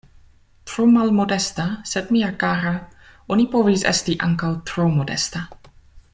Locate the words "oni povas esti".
3.37-4.17